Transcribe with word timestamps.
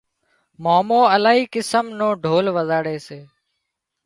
مامو 0.63 1.01
االاهي 1.13 1.43
قسم 1.55 1.85
نو 1.99 2.07
ڍول 2.23 2.45
وزاڙي 2.55 2.97
سي 3.07 3.19